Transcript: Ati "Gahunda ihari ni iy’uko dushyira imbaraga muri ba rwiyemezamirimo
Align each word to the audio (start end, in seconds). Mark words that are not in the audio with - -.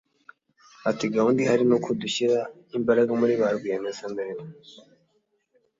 Ati 0.89 1.05
"Gahunda 1.15 1.39
ihari 1.43 1.63
ni 1.65 1.73
iy’uko 1.75 1.89
dushyira 2.01 2.37
imbaraga 2.77 3.11
muri 3.19 3.33
ba 3.41 3.47
rwiyemezamirimo 3.55 4.45